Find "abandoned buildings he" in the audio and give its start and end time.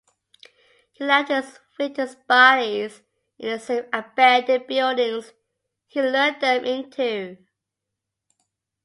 3.93-6.01